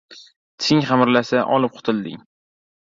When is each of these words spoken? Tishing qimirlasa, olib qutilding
Tishing 0.63 0.81
qimirlasa, 0.87 1.45
olib 1.59 1.79
qutilding 1.79 2.29